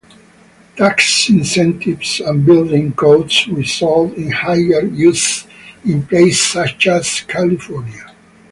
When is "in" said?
4.15-4.31, 5.85-6.01